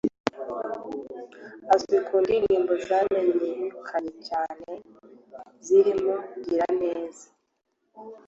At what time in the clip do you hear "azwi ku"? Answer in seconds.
1.73-2.15